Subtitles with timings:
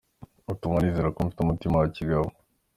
[0.51, 2.27] Utuma nizera ko mfite umutima wa kigabo.